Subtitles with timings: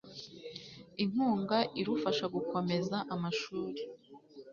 [1.03, 3.81] inkunga irufasha gukomeza amashuri